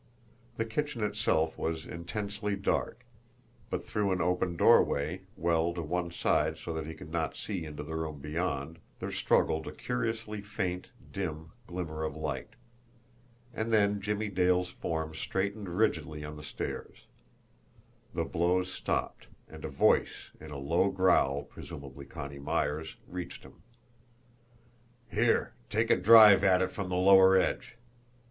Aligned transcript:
The 0.57 0.65
kitchen 0.65 1.03
itself 1.03 1.59
was 1.59 1.85
intensely 1.85 2.55
dark; 2.55 3.05
but 3.69 3.85
through 3.85 4.11
an 4.11 4.19
open 4.19 4.57
doorway, 4.57 5.21
well 5.37 5.75
to 5.75 5.83
one 5.83 6.09
side 6.09 6.57
so 6.57 6.73
that 6.73 6.87
he 6.87 6.95
could 6.95 7.11
not 7.11 7.35
see 7.37 7.65
into 7.65 7.83
the 7.83 7.93
room 7.95 8.17
beyond, 8.17 8.79
there 8.97 9.11
struggled 9.11 9.67
a 9.67 9.71
curiously 9.71 10.41
faint, 10.41 10.89
dim 11.11 11.51
glimmer 11.67 12.03
of 12.03 12.15
light. 12.15 12.55
And 13.53 13.71
then 13.71 14.01
Jimmie 14.01 14.29
Dale's 14.29 14.69
form 14.69 15.13
straightened 15.13 15.69
rigidly 15.69 16.25
on 16.25 16.35
the 16.35 16.41
stairs. 16.41 17.05
The 18.15 18.25
blows 18.25 18.73
stopped, 18.73 19.27
and 19.47 19.63
a 19.63 19.69
voice, 19.69 20.31
in 20.39 20.49
a 20.49 20.57
low 20.57 20.89
growl, 20.89 21.43
presumably 21.43 22.07
Connie 22.07 22.39
Myers', 22.39 22.95
reached 23.07 23.43
him. 23.43 23.61
"Here, 25.11 25.53
take 25.69 25.91
a 25.91 25.95
drive 25.95 26.43
at 26.43 26.63
it 26.63 26.71
from 26.71 26.89
the 26.89 26.95
lower 26.95 27.37
edge!" 27.37 27.77